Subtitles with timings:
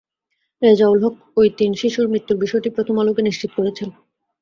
[0.61, 3.89] রেজাউল হক ওই তিন শিশুর মৃত্যুর বিষয়টি প্রথম আলোকে নিশ্চিত করেছেন।